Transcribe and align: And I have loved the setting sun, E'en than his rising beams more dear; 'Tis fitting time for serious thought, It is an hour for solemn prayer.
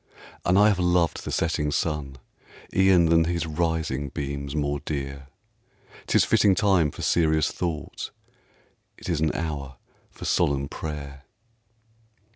And 0.43 0.57
I 0.57 0.67
have 0.69 0.79
loved 0.79 1.25
the 1.25 1.31
setting 1.31 1.69
sun, 1.69 2.17
E'en 2.75 3.05
than 3.05 3.25
his 3.25 3.45
rising 3.45 4.09
beams 4.09 4.55
more 4.55 4.79
dear; 4.79 5.27
'Tis 6.07 6.25
fitting 6.25 6.55
time 6.55 6.89
for 6.89 7.03
serious 7.03 7.51
thought, 7.51 8.09
It 8.97 9.09
is 9.09 9.19
an 9.21 9.31
hour 9.35 9.75
for 10.09 10.25
solemn 10.25 10.67
prayer. 10.69 11.25